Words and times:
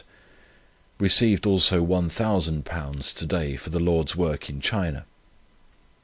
Received 0.97 1.45
also 1.45 1.83
One 1.83 2.09
Thousand 2.09 2.65
Pounds 2.65 3.13
to 3.13 3.27
day 3.27 3.55
for 3.55 3.69
the 3.69 3.79
Lord's 3.79 4.15
work 4.15 4.49
in 4.49 4.59
China. 4.59 5.05